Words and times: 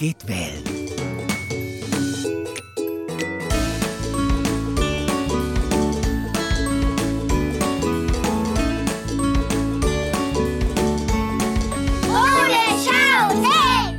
geht 0.00 0.26
wählen. 0.26 0.64
Ole, 12.08 12.62
schau, 12.82 13.42
hey! 13.42 13.94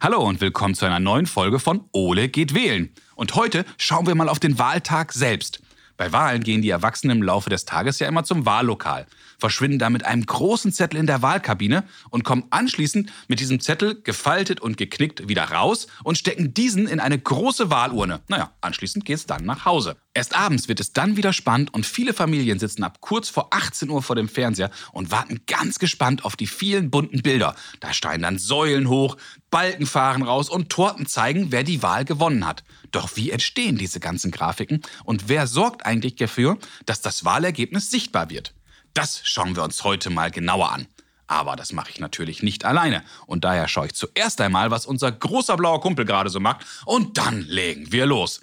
Hallo 0.00 0.20
und 0.28 0.40
willkommen 0.40 0.76
zu 0.76 0.86
einer 0.86 1.00
neuen 1.00 1.26
Folge 1.26 1.58
von 1.58 1.88
Ole 1.90 2.28
geht 2.28 2.54
wählen. 2.54 2.94
Und 3.16 3.34
heute 3.34 3.64
schauen 3.78 4.06
wir 4.06 4.14
mal 4.14 4.28
auf 4.28 4.38
den 4.38 4.60
Wahltag 4.60 5.12
selbst. 5.12 5.60
Bei 6.00 6.12
Wahlen 6.12 6.42
gehen 6.42 6.62
die 6.62 6.70
Erwachsenen 6.70 7.18
im 7.18 7.22
Laufe 7.22 7.50
des 7.50 7.66
Tages 7.66 7.98
ja 7.98 8.08
immer 8.08 8.24
zum 8.24 8.46
Wahllokal, 8.46 9.06
verschwinden 9.38 9.78
da 9.78 9.90
mit 9.90 10.06
einem 10.06 10.24
großen 10.24 10.72
Zettel 10.72 10.98
in 10.98 11.06
der 11.06 11.20
Wahlkabine 11.20 11.84
und 12.08 12.24
kommen 12.24 12.44
anschließend 12.48 13.12
mit 13.28 13.38
diesem 13.38 13.60
Zettel 13.60 14.00
gefaltet 14.00 14.60
und 14.60 14.78
geknickt 14.78 15.28
wieder 15.28 15.44
raus 15.50 15.88
und 16.02 16.16
stecken 16.16 16.54
diesen 16.54 16.88
in 16.88 17.00
eine 17.00 17.18
große 17.18 17.68
Wahlurne. 17.68 18.22
Naja, 18.28 18.50
anschließend 18.62 19.04
geht's 19.04 19.26
dann 19.26 19.44
nach 19.44 19.66
Hause. 19.66 19.98
Erst 20.20 20.36
abends 20.36 20.68
wird 20.68 20.80
es 20.80 20.92
dann 20.92 21.16
wieder 21.16 21.32
spannend 21.32 21.72
und 21.72 21.86
viele 21.86 22.12
Familien 22.12 22.58
sitzen 22.58 22.84
ab 22.84 23.00
kurz 23.00 23.30
vor 23.30 23.54
18 23.54 23.88
Uhr 23.88 24.02
vor 24.02 24.16
dem 24.16 24.28
Fernseher 24.28 24.70
und 24.92 25.10
warten 25.10 25.40
ganz 25.46 25.78
gespannt 25.78 26.26
auf 26.26 26.36
die 26.36 26.46
vielen 26.46 26.90
bunten 26.90 27.22
Bilder. 27.22 27.54
Da 27.80 27.94
steigen 27.94 28.24
dann 28.24 28.36
Säulen 28.36 28.90
hoch, 28.90 29.16
Balken 29.50 29.86
fahren 29.86 30.20
raus 30.20 30.50
und 30.50 30.68
Torten 30.68 31.06
zeigen, 31.06 31.52
wer 31.52 31.64
die 31.64 31.82
Wahl 31.82 32.04
gewonnen 32.04 32.46
hat. 32.46 32.64
Doch 32.90 33.16
wie 33.16 33.30
entstehen 33.30 33.78
diese 33.78 33.98
ganzen 33.98 34.30
Grafiken 34.30 34.82
und 35.04 35.30
wer 35.30 35.46
sorgt 35.46 35.86
eigentlich 35.86 36.16
dafür, 36.16 36.58
dass 36.84 37.00
das 37.00 37.24
Wahlergebnis 37.24 37.90
sichtbar 37.90 38.28
wird? 38.28 38.52
Das 38.92 39.22
schauen 39.24 39.56
wir 39.56 39.62
uns 39.62 39.84
heute 39.84 40.10
mal 40.10 40.30
genauer 40.30 40.70
an. 40.70 40.86
Aber 41.28 41.56
das 41.56 41.72
mache 41.72 41.92
ich 41.92 41.98
natürlich 41.98 42.42
nicht 42.42 42.66
alleine. 42.66 43.04
Und 43.24 43.44
daher 43.44 43.68
schaue 43.68 43.86
ich 43.86 43.94
zuerst 43.94 44.38
einmal, 44.42 44.70
was 44.70 44.84
unser 44.84 45.12
großer 45.12 45.56
blauer 45.56 45.80
Kumpel 45.80 46.04
gerade 46.04 46.28
so 46.28 46.40
macht. 46.40 46.66
Und 46.84 47.16
dann 47.16 47.40
legen 47.40 47.90
wir 47.90 48.04
los. 48.04 48.42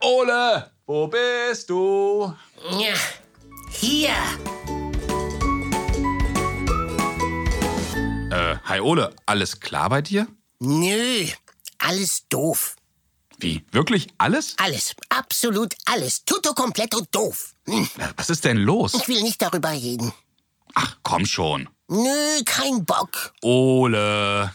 Ole, 0.00 0.70
wo 0.88 1.06
bist 1.06 1.68
du? 1.68 2.34
Ja, 2.70 2.94
hier. 3.70 4.10
Äh, 8.30 8.56
hi 8.64 8.80
Ole, 8.80 9.14
alles 9.26 9.60
klar 9.60 9.90
bei 9.90 10.00
dir? 10.02 10.26
Nö, 10.60 11.26
alles 11.78 12.26
doof. 12.28 12.76
Wie, 13.38 13.64
wirklich 13.70 14.08
alles? 14.18 14.54
Alles, 14.58 14.94
absolut 15.10 15.74
alles. 15.84 16.24
Tutto 16.24 16.54
completo 16.54 17.00
doof. 17.12 17.54
Hm, 17.66 17.88
Äh, 17.98 18.08
Was 18.16 18.30
ist 18.30 18.44
denn 18.44 18.56
los? 18.56 18.94
Ich 18.94 19.06
will 19.08 19.22
nicht 19.22 19.40
darüber 19.42 19.70
reden. 19.70 20.12
Ach, 20.74 20.96
komm 21.02 21.24
schon. 21.26 21.68
Nö, 21.88 22.42
kein 22.44 22.84
Bock. 22.84 23.32
Ole. 23.42 24.52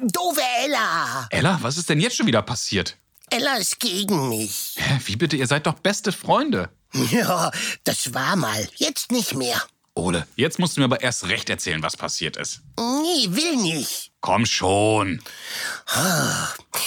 Doofe 0.00 0.40
Ella. 0.64 1.26
Ella, 1.30 1.58
was 1.62 1.76
ist 1.78 1.88
denn 1.88 2.00
jetzt 2.00 2.16
schon 2.16 2.26
wieder 2.26 2.42
passiert? 2.42 2.96
Ella 3.30 3.56
ist 3.56 3.80
gegen 3.80 4.28
mich. 4.28 4.74
Hä, 4.76 5.00
wie 5.06 5.16
bitte, 5.16 5.36
ihr 5.36 5.46
seid 5.46 5.66
doch 5.66 5.74
beste 5.74 6.12
Freunde. 6.12 6.68
Ja, 7.10 7.50
das 7.84 8.14
war 8.14 8.34
mal. 8.36 8.68
Jetzt 8.76 9.12
nicht 9.12 9.34
mehr. 9.34 9.62
Ole, 9.94 10.26
jetzt 10.36 10.58
musst 10.58 10.76
du 10.76 10.80
mir 10.80 10.86
aber 10.86 11.02
erst 11.02 11.28
recht 11.28 11.50
erzählen, 11.50 11.82
was 11.82 11.96
passiert 11.96 12.36
ist. 12.36 12.60
Nee, 12.78 13.28
will 13.28 13.56
nicht. 13.56 14.12
Komm 14.20 14.46
schon. 14.46 15.22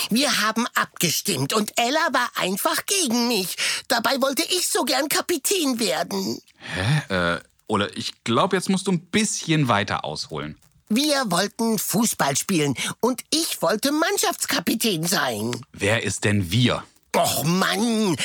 Wir 0.09 0.41
haben 0.41 0.66
abgestimmt 0.75 1.53
und 1.53 1.72
Ella 1.77 2.08
war 2.11 2.30
einfach 2.35 2.85
gegen 2.85 3.28
mich. 3.28 3.55
Dabei 3.88 4.22
wollte 4.22 4.44
ich 4.44 4.67
so 4.67 4.83
gern 4.83 5.09
Kapitän 5.09 5.80
werden. 5.80 6.39
Äh, 7.09 7.39
Ole, 7.67 7.89
ich 7.95 8.23
glaube, 8.23 8.56
jetzt 8.56 8.69
musst 8.69 8.88
du 8.88 8.91
ein 8.91 9.06
bisschen 9.07 9.68
weiter 9.68 10.06
ausholen. 10.06 10.57
Wir 10.96 11.31
wollten 11.31 11.80
Fußball 11.80 12.38
spielen 12.38 12.76
und 13.00 13.22
ich 13.31 13.64
wollte 13.64 13.92
Mannschaftskapitän 13.92 15.04
sein. 15.08 15.59
Wer 15.72 16.04
ist 16.04 16.24
denn 16.24 16.52
wir? 16.52 16.84
Och 17.16 17.44
Mann, 17.44 18.16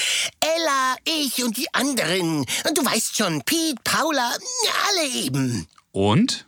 Ella, 0.41 0.97
ich 1.05 1.43
und 1.43 1.57
die 1.57 1.73
anderen. 1.73 2.45
Du 2.75 2.85
weißt 2.85 3.17
schon, 3.17 3.41
Pete, 3.43 3.81
Paula, 3.85 4.31
alle 4.87 5.09
eben. 5.15 5.67
Und? 5.93 6.47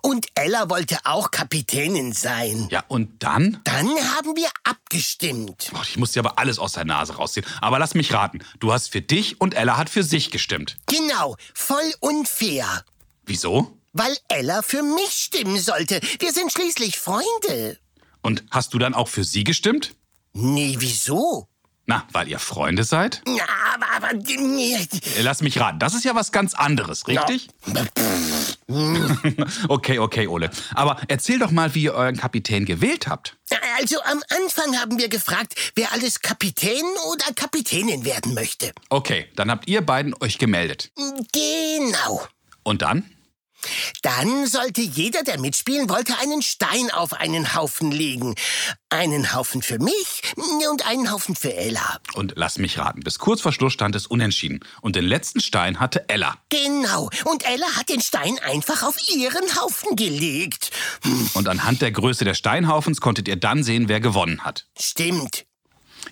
Und 0.00 0.28
Ella 0.34 0.70
wollte 0.70 0.98
auch 1.04 1.30
Kapitänin 1.30 2.14
sein. 2.14 2.68
Ja, 2.70 2.82
und 2.88 3.22
dann? 3.22 3.60
Dann 3.64 3.88
haben 3.88 4.36
wir 4.36 4.48
abgestimmt. 4.62 5.68
Boah, 5.72 5.82
ich 5.82 5.98
muss 5.98 6.12
dir 6.12 6.20
aber 6.20 6.38
alles 6.38 6.58
aus 6.58 6.72
der 6.72 6.86
Nase 6.86 7.16
rausziehen. 7.16 7.44
Aber 7.60 7.78
lass 7.78 7.94
mich 7.94 8.14
raten. 8.14 8.40
Du 8.60 8.72
hast 8.72 8.90
für 8.90 9.02
dich 9.02 9.42
und 9.42 9.54
Ella 9.54 9.76
hat 9.76 9.90
für 9.90 10.04
sich 10.04 10.30
gestimmt. 10.30 10.78
Genau, 10.86 11.36
voll 11.52 11.92
unfair. 12.00 12.84
Wieso? 13.26 13.78
Weil 13.94 14.16
Ella 14.28 14.62
für 14.62 14.82
mich 14.82 15.10
stimmen 15.10 15.56
sollte. 15.58 16.00
Wir 16.18 16.32
sind 16.32 16.52
schließlich 16.52 16.98
Freunde. 16.98 17.78
Und 18.22 18.44
hast 18.50 18.74
du 18.74 18.78
dann 18.78 18.92
auch 18.92 19.06
für 19.06 19.22
sie 19.22 19.44
gestimmt? 19.44 19.94
Nee, 20.32 20.74
wieso? 20.80 21.46
Na, 21.86 22.04
weil 22.10 22.26
ihr 22.28 22.40
Freunde 22.40 22.82
seid? 22.82 23.22
Na, 23.24 23.44
aber, 23.72 23.86
aber 23.94 24.14
nee. 24.14 24.74
Äh, 24.74 25.22
Lass 25.22 25.42
mich 25.42 25.60
raten. 25.60 25.78
Das 25.78 25.94
ist 25.94 26.04
ja 26.04 26.16
was 26.16 26.32
ganz 26.32 26.54
anderes, 26.54 27.06
richtig? 27.06 27.48
okay, 29.68 30.00
okay, 30.00 30.26
Ole. 30.26 30.50
Aber 30.74 30.96
erzähl 31.06 31.38
doch 31.38 31.52
mal, 31.52 31.74
wie 31.76 31.84
ihr 31.84 31.94
euren 31.94 32.16
Kapitän 32.16 32.64
gewählt 32.64 33.06
habt. 33.06 33.36
Also 33.78 34.02
am 34.02 34.20
Anfang 34.30 34.76
haben 34.76 34.98
wir 34.98 35.08
gefragt, 35.08 35.54
wer 35.76 35.92
alles 35.92 36.20
Kapitän 36.20 36.82
oder 37.12 37.32
Kapitänin 37.36 38.04
werden 38.04 38.34
möchte. 38.34 38.72
Okay, 38.88 39.26
dann 39.36 39.52
habt 39.52 39.68
ihr 39.68 39.82
beiden 39.82 40.14
euch 40.20 40.38
gemeldet. 40.38 40.90
Genau. 41.32 42.26
Und 42.64 42.82
dann? 42.82 43.13
Dann 44.02 44.46
sollte 44.46 44.80
jeder, 44.80 45.22
der 45.22 45.38
mitspielen 45.38 45.88
wollte, 45.88 46.16
einen 46.18 46.42
Stein 46.42 46.90
auf 46.90 47.12
einen 47.14 47.54
Haufen 47.54 47.90
legen. 47.90 48.34
Einen 48.90 49.34
Haufen 49.34 49.62
für 49.62 49.78
mich 49.78 50.22
und 50.70 50.86
einen 50.86 51.10
Haufen 51.10 51.34
für 51.34 51.54
Ella. 51.54 51.98
Und 52.14 52.34
lass 52.36 52.58
mich 52.58 52.78
raten, 52.78 53.00
bis 53.00 53.18
kurz 53.18 53.40
vor 53.40 53.52
Schluss 53.52 53.72
stand 53.72 53.94
es 53.96 54.06
unentschieden. 54.06 54.60
Und 54.80 54.96
den 54.96 55.04
letzten 55.04 55.40
Stein 55.40 55.80
hatte 55.80 56.08
Ella. 56.08 56.38
Genau. 56.48 57.10
Und 57.24 57.44
Ella 57.44 57.66
hat 57.76 57.88
den 57.88 58.00
Stein 58.00 58.38
einfach 58.40 58.82
auf 58.82 58.96
ihren 59.08 59.56
Haufen 59.60 59.96
gelegt. 59.96 60.70
Hm, 61.02 61.30
Und 61.34 61.48
anhand 61.48 61.82
der 61.82 61.90
Größe 61.92 62.24
des 62.24 62.38
Steinhaufens 62.38 63.00
konntet 63.00 63.28
ihr 63.28 63.36
dann 63.36 63.62
sehen, 63.64 63.88
wer 63.88 64.00
gewonnen 64.00 64.44
hat. 64.44 64.66
Stimmt. 64.78 65.44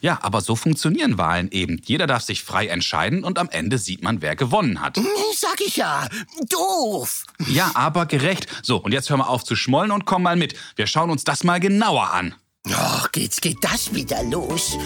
Ja, 0.00 0.18
aber 0.22 0.40
so 0.40 0.56
funktionieren 0.56 1.18
Wahlen 1.18 1.50
eben. 1.50 1.80
Jeder 1.84 2.06
darf 2.06 2.22
sich 2.22 2.42
frei 2.42 2.66
entscheiden 2.66 3.24
und 3.24 3.38
am 3.38 3.48
Ende 3.48 3.78
sieht 3.78 4.02
man, 4.02 4.22
wer 4.22 4.36
gewonnen 4.36 4.80
hat. 4.80 4.96
Hm, 4.96 5.06
Sag 5.36 5.60
ich 5.60 5.76
ja. 5.76 6.08
Doof. 6.48 7.24
Ja, 7.48 7.72
aber 7.74 8.06
gerecht. 8.06 8.46
So, 8.62 8.76
und 8.76 8.92
jetzt 8.92 9.10
hör 9.10 9.16
mal 9.16 9.26
auf 9.26 9.44
zu 9.44 9.56
schmollen 9.56 9.90
und 9.90 10.04
komm 10.04 10.22
mal 10.22 10.36
mit. 10.36 10.54
Wir 10.76 10.86
schauen 10.86 11.10
uns 11.10 11.24
das 11.24 11.44
mal 11.44 11.60
genauer 11.60 12.12
an. 12.12 12.34
Ach, 12.70 13.10
geht's, 13.12 13.40
geht 13.40 13.58
das 13.60 13.92
wieder 13.94 14.22
los? 14.24 14.76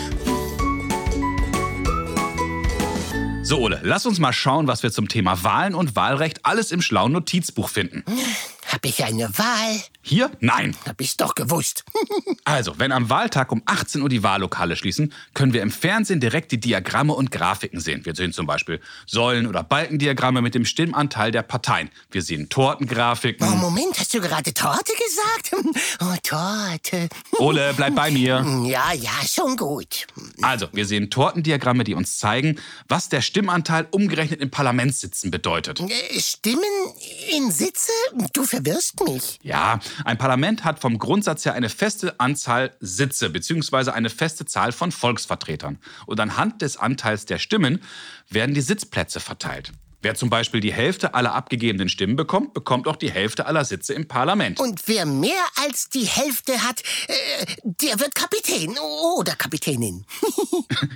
So, 3.43 3.59
Ole, 3.59 3.81
lass 3.85 4.07
uns 4.07 4.19
mal 4.19 4.33
schauen, 4.33 4.67
was 4.67 4.83
wir 4.83 4.91
zum 4.91 5.09
Thema 5.09 5.45
Wahlen 5.45 5.77
und 5.77 5.95
Wahlrecht 5.95 6.45
alles 6.45 6.73
im 6.73 6.83
schlauen 6.83 7.13
Notizbuch 7.13 7.69
finden. 7.69 8.03
Hab 8.77 8.85
ich 8.85 9.03
eine 9.03 9.27
Wahl? 9.39 9.81
Hier? 10.03 10.31
Nein. 10.41 10.77
Hab 10.87 11.01
ich's 11.01 11.17
doch 11.17 11.35
gewusst. 11.35 11.83
Also, 12.45 12.79
wenn 12.79 12.93
am 12.93 13.11
Wahltag 13.11 13.51
um 13.51 13.61
18 13.67 14.03
Uhr 14.03 14.09
die 14.09 14.23
Wahllokale 14.23 14.77
schließen, 14.77 15.13
können 15.35 15.53
wir 15.53 15.63
im 15.63 15.73
Fernsehen 15.73 16.21
direkt 16.21 16.53
die 16.53 16.61
Diagramme 16.61 17.13
und 17.13 17.33
Grafiken 17.33 17.81
sehen. 17.81 18.07
Wir 18.07 18.15
sehen 18.15 18.33
zum 18.33 18.47
Beispiel 18.47 18.81
Säulen- 19.05 19.49
oder 19.49 19.65
Balkendiagramme 19.65 20.43
mit 20.43 20.55
dem 20.55 20.65
Stimmanteil 20.65 21.33
der 21.33 21.43
Parteien. 21.43 21.91
Wir 22.13 22.23
sehen 22.23 22.49
Tortengrafiken. 22.49 23.49
Oh, 23.49 23.57
Moment, 23.57 23.99
hast 23.99 24.15
du 24.15 24.21
gerade 24.21 24.55
Torte 24.55 24.93
gesagt? 24.93 25.67
Oh, 26.01 26.15
Torte. 26.23 27.09
Ole, 27.39 27.75
bleib 27.77 27.97
bei 27.97 28.11
mir. 28.13 28.45
Ja, 28.67 28.93
ja, 28.93 29.11
schon 29.29 29.57
gut. 29.57 30.07
Also, 30.43 30.69
wir 30.73 30.87
sehen 30.87 31.11
Tortendiagramme, 31.11 31.83
die 31.83 31.95
uns 31.95 32.19
zeigen, 32.19 32.61
was 32.87 33.09
der 33.09 33.23
Stimmanteil 33.23 33.89
umgerechnet 33.91 34.41
in 34.41 34.51
Parlamentssitzen 34.51 35.33
bedeutet. 35.33 35.81
Äh, 35.81 36.21
Stimmen 36.21 36.63
in 37.37 37.51
Sitze? 37.51 37.91
Du 38.33 38.45
verwirrst 38.45 38.66
mich. 38.67 39.39
Ja, 39.43 39.81
ein 40.05 40.19
Parlament 40.19 40.65
hat 40.65 40.81
vom 40.81 40.99
Grundsatz 40.99 41.45
her 41.45 41.55
eine 41.55 41.69
feste 41.69 42.19
Anzahl 42.21 42.75
Sitze 42.81 43.31
bzw. 43.31 43.91
eine 43.91 44.11
feste 44.11 44.45
Zahl 44.45 44.73
von 44.73 44.93
Volksvertretern. 44.93 45.79
Und 46.07 46.21
anhand 46.21 46.63
des 46.63 46.77
Anteils 46.77 47.27
der 47.27 47.39
Stimmen 47.39 47.81
werden 48.29 48.55
die 48.55 48.61
Sitzplätze 48.61 49.21
verteilt. 49.21 49.73
Wer 50.07 50.15
zum 50.15 50.31
Beispiel 50.31 50.61
die 50.61 50.73
Hälfte 50.73 51.15
aller 51.15 51.35
abgegebenen 51.35 51.89
Stimmen 51.89 52.15
bekommt, 52.15 52.55
bekommt 52.55 52.87
auch 52.87 52.95
die 52.95 53.11
Hälfte 53.11 53.47
aller 53.47 53.65
Sitze 53.65 53.93
im 53.93 54.07
Parlament. 54.07 54.61
Und 54.61 54.87
wer 54.87 55.05
mehr 55.05 55.43
als 55.65 55.89
die 55.89 56.05
Hälfte 56.05 56.63
hat, 56.63 56.81
äh, 57.09 57.47
der 57.65 57.99
wird 57.99 58.15
Kapitän 58.15 58.79
oder 58.79 59.35
Kapitänin. 59.35 60.05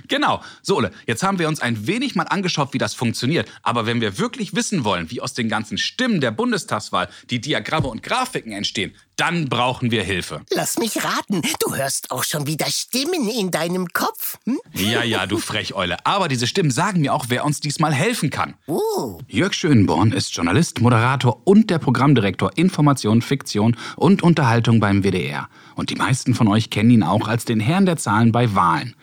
Genau. 0.07 0.41
So, 0.61 0.77
Ole, 0.77 0.91
jetzt 1.07 1.23
haben 1.23 1.39
wir 1.39 1.47
uns 1.47 1.61
ein 1.61 1.87
wenig 1.87 2.15
mal 2.15 2.25
angeschaut, 2.25 2.73
wie 2.73 2.77
das 2.77 2.93
funktioniert. 2.93 3.49
Aber 3.63 3.85
wenn 3.85 4.01
wir 4.01 4.17
wirklich 4.17 4.53
wissen 4.53 4.83
wollen, 4.83 5.09
wie 5.09 5.21
aus 5.21 5.33
den 5.33 5.47
ganzen 5.47 5.77
Stimmen 5.77 6.19
der 6.19 6.31
Bundestagswahl 6.31 7.09
die 7.29 7.39
Diagramme 7.39 7.87
und 7.87 8.03
Grafiken 8.03 8.51
entstehen, 8.51 8.93
dann 9.15 9.49
brauchen 9.49 9.91
wir 9.91 10.03
Hilfe. 10.03 10.41
Lass 10.51 10.77
mich 10.77 11.03
raten, 11.03 11.41
du 11.59 11.75
hörst 11.75 12.11
auch 12.11 12.23
schon 12.23 12.47
wieder 12.47 12.65
Stimmen 12.67 13.29
in 13.29 13.51
deinem 13.51 13.87
Kopf. 13.87 14.37
Hm? 14.45 14.59
Ja, 14.73 15.03
ja, 15.03 15.25
du 15.25 15.37
Frecheule. 15.51 16.05
Aber 16.05 16.27
diese 16.27 16.47
Stimmen 16.47 16.71
sagen 16.71 17.01
mir 17.01 17.13
auch, 17.13 17.25
wer 17.29 17.45
uns 17.45 17.59
diesmal 17.59 17.93
helfen 17.93 18.29
kann. 18.29 18.55
Oh. 18.67 19.19
Jörg 19.27 19.53
Schönborn 19.53 20.11
ist 20.11 20.35
Journalist, 20.35 20.81
Moderator 20.81 21.41
und 21.45 21.69
der 21.69 21.79
Programmdirektor 21.79 22.51
Information, 22.55 23.21
Fiktion 23.21 23.77
und 23.95 24.23
Unterhaltung 24.23 24.79
beim 24.79 25.03
WDR. 25.03 25.49
Und 25.75 25.89
die 25.89 25.95
meisten 25.95 26.33
von 26.33 26.47
euch 26.47 26.69
kennen 26.69 26.89
ihn 26.89 27.03
auch 27.03 27.27
als 27.27 27.45
den 27.45 27.59
Herrn 27.59 27.85
der 27.85 27.97
Zahlen 27.97 28.31
bei 28.31 28.53
Wahlen. 28.55 28.95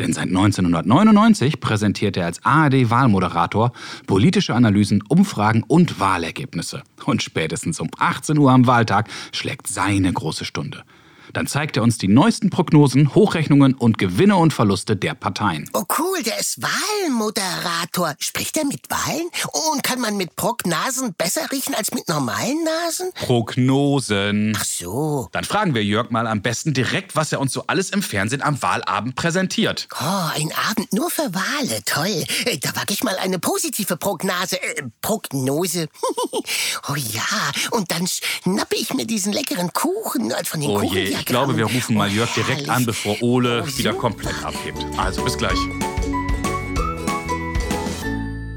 Denn 0.00 0.14
seit 0.14 0.28
1999 0.28 1.60
präsentiert 1.60 2.16
er 2.16 2.24
als 2.24 2.42
ARD-Wahlmoderator 2.42 3.72
politische 4.06 4.54
Analysen, 4.54 5.04
Umfragen 5.06 5.62
und 5.62 6.00
Wahlergebnisse. 6.00 6.82
Und 7.04 7.22
spätestens 7.22 7.80
um 7.80 7.90
18 7.98 8.38
Uhr 8.38 8.50
am 8.50 8.66
Wahltag 8.66 9.10
schlägt 9.30 9.66
seine 9.66 10.10
große 10.10 10.46
Stunde. 10.46 10.84
Dann 11.32 11.46
zeigt 11.46 11.76
er 11.76 11.82
uns 11.82 11.98
die 11.98 12.08
neuesten 12.08 12.50
Prognosen, 12.50 13.14
Hochrechnungen 13.14 13.74
und 13.74 13.98
Gewinne 13.98 14.36
und 14.36 14.52
Verluste 14.52 14.96
der 14.96 15.14
Parteien. 15.14 15.68
Oh 15.72 15.84
cool, 15.98 16.22
der 16.22 16.38
ist 16.38 16.58
Wahlmoderator. 16.62 18.14
Spricht 18.18 18.56
er 18.56 18.64
mit 18.64 18.90
Wahlen? 18.90 19.28
Und 19.72 19.82
kann 19.82 20.00
man 20.00 20.16
mit 20.16 20.36
Prognasen 20.36 21.14
besser 21.14 21.50
riechen 21.52 21.74
als 21.74 21.92
mit 21.92 22.08
normalen 22.08 22.64
Nasen? 22.64 23.10
Prognosen. 23.14 24.56
Ach 24.58 24.64
so. 24.64 25.28
Dann 25.32 25.44
fragen 25.44 25.74
wir 25.74 25.84
Jörg 25.84 26.10
mal 26.10 26.26
am 26.26 26.42
besten 26.42 26.74
direkt, 26.74 27.16
was 27.16 27.32
er 27.32 27.40
uns 27.40 27.52
so 27.52 27.64
alles 27.66 27.90
im 27.90 28.02
Fernsehen 28.02 28.42
am 28.42 28.60
Wahlabend 28.62 29.14
präsentiert. 29.16 29.88
Oh, 30.00 30.04
ein 30.34 30.50
Abend 30.68 30.92
nur 30.92 31.10
für 31.10 31.32
Wale. 31.34 31.82
Toll. 31.84 32.24
Äh, 32.46 32.58
Da 32.58 32.74
wage 32.76 32.92
ich 32.92 33.02
mal 33.02 33.16
eine 33.18 33.38
positive 33.38 33.96
Prognose. 33.96 34.60
Äh, 34.62 34.82
Prognose. 35.02 35.88
oh 36.88 36.94
ja. 36.94 37.22
Und 37.70 37.90
dann 37.90 38.06
schnappe 38.06 38.76
ich 38.76 38.92
mir 38.94 39.06
diesen 39.06 39.32
leckeren 39.32 39.72
Kuchen 39.72 40.30
äh, 40.30 40.44
von 40.44 40.60
den 40.60 40.70
Oh 40.70 40.82
je, 40.82 40.88
Kuchendiagrammen. 40.88 41.19
Ich 41.20 41.26
glaube, 41.26 41.56
wir 41.58 41.66
rufen 41.66 41.96
mal 41.96 42.10
Jörg 42.10 42.32
direkt 42.32 42.70
an, 42.70 42.86
bevor 42.86 43.22
Ole 43.22 43.66
wieder 43.76 43.92
komplett 43.92 44.42
abhebt. 44.42 44.78
Also 44.96 45.22
bis 45.22 45.36
gleich. 45.36 45.58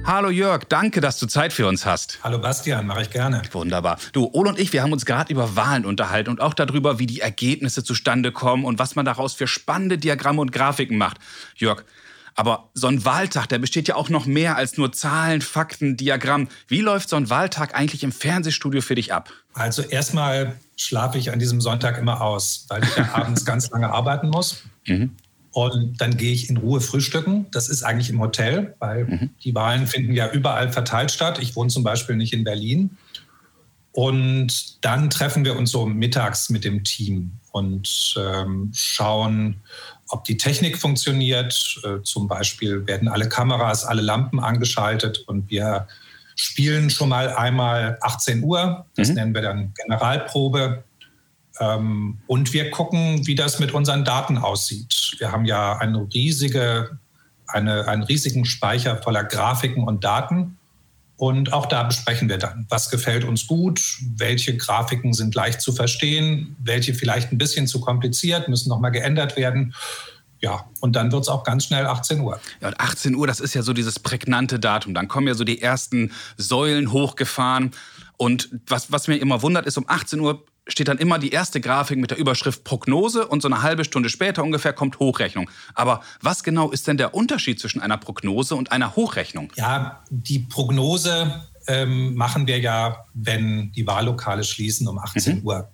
Hallo 0.06 0.30
Jörg, 0.30 0.63
danke, 0.69 1.01
dass 1.01 1.19
du 1.19 1.27
Zeit 1.27 1.51
für 1.51 1.68
uns 1.68 1.86
hast. 1.86 2.19
Hallo 2.24 2.39
Bastian, 2.39 2.88
mache 2.88 3.01
ich 3.01 3.10
gerne. 3.10 3.42
Wunderbar. 3.51 3.98
Du, 4.13 4.30
Ole 4.31 4.50
und 4.50 4.60
ich, 4.60 4.71
wir 4.71 4.81
haben 4.81 4.94
uns 4.94 5.06
gerade 5.06 5.31
über 5.31 5.56
Wahlen 5.57 5.86
unterhalten 5.86 6.30
und 6.30 6.39
auch 6.39 6.54
darüber, 6.54 7.00
wie 7.00 7.06
die 7.06 7.19
Ergebnisse 7.19 7.83
zustande 7.83 8.31
kommen 8.31 8.63
und 8.63 8.80
was 8.80 8.95
man 8.95 9.06
daraus 9.06 9.33
für 9.33 9.48
spannende 9.48 9.98
Diagramme 9.98 10.39
und 10.42 10.51
Grafiken 10.54 10.98
macht. 10.98 11.18
Jörg, 11.56 11.83
aber 12.36 12.69
so 12.74 12.88
ein 12.88 13.04
Wahltag, 13.04 13.48
der 13.48 13.60
besteht 13.60 13.88
ja 13.89 13.95
auch 13.95 14.10
noch 14.10 14.25
mehr 14.25 14.56
als 14.56 14.77
nur 14.77 14.92
Zahlen, 14.94 15.42
Fakten, 15.42 15.98
Diagramm. 15.98 16.48
Wie 16.68 16.81
läuft 16.81 17.10
so 17.10 17.18
ein 17.18 17.30
Wahltag 17.30 17.75
eigentlich 17.75 18.04
im 18.04 18.12
Fernsehstudio 18.12 18.81
für 18.81 18.95
dich 18.95 19.13
ab? 19.13 19.31
Also 19.54 19.83
erstmal 19.83 20.56
schlafe 20.75 21.18
ich 21.18 21.31
an 21.31 21.40
diesem 21.40 21.62
Sonntag 21.62 21.98
immer 21.98 22.22
aus, 22.22 22.66
weil 22.70 22.84
ich 22.84 22.96
ja 22.96 23.10
abends 23.14 23.46
ganz 23.46 23.70
lange 23.70 23.90
arbeiten 23.92 24.30
muss. 24.30 24.64
Und 25.52 26.02
dann 26.02 26.18
gehe 26.18 26.34
ich 26.34 26.50
in 26.50 26.58
Ruhe 26.58 26.81
frühstücken. 26.81 27.46
Das 27.52 27.70
ist 27.70 27.84
eigentlich 27.84 28.10
im 28.10 28.20
Hotel, 28.20 28.75
weil 28.80 29.30
die 29.44 29.54
Wahlen 29.54 29.86
finden 29.86 30.14
ja 30.14 30.31
überall 30.31 30.72
verteilt 30.72 31.12
statt. 31.12 31.38
Ich 31.40 31.56
wohne 31.56 31.70
zum 31.70 31.84
Beispiel 31.84 32.16
nicht 32.16 32.34
in 32.34 32.44
Berlin. 32.44 32.98
Und 33.92 34.84
dann 34.84 35.12
treffen 35.12 35.46
wir 35.46 35.56
uns 35.56 35.70
so 35.70 35.86
mittags 35.86 36.50
mit 36.50 36.64
dem 36.64 36.84
Team 36.84 37.34
und 37.52 38.16
ähm, 38.18 38.72
schauen, 38.74 39.62
ob 40.08 40.24
die 40.24 40.38
Technik 40.38 40.80
funktioniert. 40.80 41.80
Äh, 41.84 42.02
zum 42.02 42.28
Beispiel 42.28 42.88
werden 42.88 43.08
alle 43.08 43.30
Kameras, 43.30 43.86
alle 43.86 44.02
Lampen 44.02 44.40
angeschaltet 44.40 45.24
und 45.28 45.52
wir 45.52 45.88
spielen 46.35 46.89
schon 46.89 47.09
mal 47.09 47.30
einmal 47.33 47.97
18 48.01 48.44
Uhr. 48.44 48.85
Das 48.95 49.09
Mhm. 49.09 49.15
nennen 49.15 49.33
wir 49.35 49.41
dann 49.41 49.74
Generalprobe. 49.75 50.83
Ähm, 51.59 52.18
und 52.27 52.53
wir 52.53 52.71
gucken, 52.71 53.25
wie 53.27 53.35
das 53.35 53.59
mit 53.59 53.74
unseren 53.74 54.03
Daten 54.03 54.38
aussieht. 54.38 55.15
Wir 55.19 55.31
haben 55.31 55.45
ja 55.45 55.77
eine 55.77 56.07
riesige, 56.13 56.97
eine, 57.47 57.88
einen 57.88 58.03
riesigen 58.03 58.45
Speicher 58.45 58.97
voller 58.97 59.24
Grafiken 59.24 59.83
und 59.83 60.03
Daten. 60.03 60.57
Und 61.15 61.53
auch 61.53 61.68
da 61.68 61.83
besprechen 61.83 62.27
wir 62.27 62.39
dann, 62.39 62.65
was 62.69 62.89
gefällt 62.89 63.24
uns 63.24 63.45
gut, 63.45 63.79
welche 64.18 64.57
Grafiken 64.57 65.13
sind 65.13 65.36
leicht 65.36 65.62
zu 65.62 65.71
verstehen, 65.71 66.56
welche 66.59 66.95
vielleicht 66.95 67.31
ein 67.31 67.38
bisschen 67.38 67.68
zu 67.68 67.79
kompliziert, 67.79 68.50
müssen 68.50 68.69
nochmal 68.69 68.91
geändert 68.91 69.38
werden. 69.38 69.75
Ja, 70.44 70.66
und 70.81 70.98
dann 70.98 71.10
wird 71.13 71.22
es 71.22 71.30
auch 71.30 71.45
ganz 71.45 71.63
schnell 71.63 71.86
18 71.86 72.19
Uhr. 72.19 72.38
Ja, 72.60 72.68
und 72.68 72.78
18 72.78 73.16
Uhr, 73.16 73.25
das 73.28 73.40
ist 73.40 73.54
ja 73.54 73.62
so 73.62 73.72
dieses 73.72 73.98
prägnante 73.98 74.60
Datum. 74.60 74.94
Dann 74.94 75.07
kommen 75.07 75.25
ja 75.25 75.36
so 75.36 75.45
die 75.45 75.62
ersten 75.62 76.12
Säulen 76.36 76.92
hochgefahren. 76.92 77.72
Und 78.18 78.50
was, 78.68 78.92
was 78.92 79.07
mir 79.07 79.16
immer 79.16 79.42
wundert, 79.42 79.66
ist, 79.66 79.78
um 79.78 79.86
18 79.88 80.19
Uhr 80.19 80.44
steht 80.68 80.90
dann 80.90 80.98
immer 80.98 81.18
die 81.18 81.30
erste 81.30 81.62
Grafik 81.62 81.98
mit 81.98 82.12
der 82.12 82.18
Überschrift 82.18 82.66
Prognose 82.66 83.25
und 83.25 83.42
so 83.42 83.48
eine 83.48 83.62
halbe 83.62 83.86
Stunde 83.86 84.10
später 84.10 84.44
ungefähr 84.44 84.74
kommt 84.74 85.00
Hochrechnung. 85.00 85.50
Aber 85.75 86.01
was 86.22 86.44
genau 86.44 86.72
ist 86.72 86.88
denn 86.88 86.98
der 86.98 87.13
Unterschied 87.13 87.62
zwischen 87.62 87.81
einer 87.81 87.98
Prognose 87.98 88.56
und 88.56 88.74
einer 88.74 88.98
Hochrechnung? 88.98 89.50
Ja, 89.56 90.04
die 90.10 90.39
Prognose 90.39 91.42
ähm, 91.68 92.16
machen 92.16 92.48
wir 92.48 92.60
ja, 92.60 93.06
wenn 93.13 93.72
die 93.72 93.88
Wahllokale 93.88 94.44
schließen 94.44 94.89
um 94.89 95.00
18 95.00 95.42
Uhr. 95.46 95.69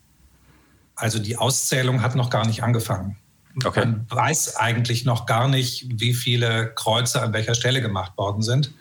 Also 0.95 1.17
die 1.17 1.37
Auszählung 1.37 2.03
hat 2.03 2.13
noch 2.13 2.29
gar 2.29 2.45
nicht 2.45 2.61
angefangen. 2.61 3.17
Okay. 3.63 3.79
Man 3.79 4.05
weiß 4.09 4.55
eigentlich 4.57 5.05
noch 5.05 5.25
gar 5.25 5.47
nicht, 5.47 5.87
wie 5.99 6.13
viele 6.13 6.73
Kreuze 6.75 7.21
an 7.21 7.33
welcher 7.33 7.55
Stelle 7.55 7.81
gemacht 7.81 8.17
worden 8.17 8.41
sind, 8.41 8.73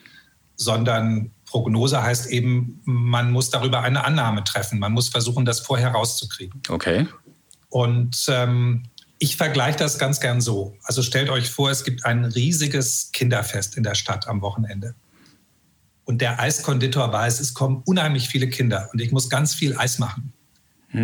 sondern 0.56 1.30
Prognose 1.46 2.02
heißt 2.02 2.30
eben, 2.30 2.80
man 2.84 3.30
muss 3.30 3.50
darüber 3.50 3.80
eine 3.80 4.04
Annahme 4.04 4.44
treffen. 4.44 4.78
Man 4.78 4.92
muss 4.92 5.08
versuchen, 5.08 5.44
das 5.44 5.60
vorher 5.60 5.90
rauszukriegen. 5.90 6.60
Okay. 6.68 7.06
Und 7.70 8.26
ähm, 8.28 8.84
ich 9.18 9.36
vergleiche 9.36 9.78
das 9.78 9.98
ganz 9.98 10.20
gern 10.20 10.40
so. 10.40 10.76
Also 10.84 11.02
stellt 11.02 11.30
euch 11.30 11.50
vor, 11.50 11.70
es 11.70 11.84
gibt 11.84 12.04
ein 12.04 12.24
riesiges 12.24 13.10
Kinderfest 13.12 13.76
in 13.76 13.82
der 13.82 13.94
Stadt 13.94 14.28
am 14.28 14.42
Wochenende. 14.42 14.94
Und 16.04 16.20
der 16.20 16.40
Eiskonditor 16.40 17.12
weiß, 17.12 17.40
es 17.40 17.52
kommen 17.54 17.82
unheimlich 17.84 18.28
viele 18.28 18.48
Kinder 18.48 18.88
und 18.92 19.00
ich 19.00 19.12
muss 19.12 19.28
ganz 19.28 19.54
viel 19.54 19.76
Eis 19.76 19.98
machen. 19.98 20.32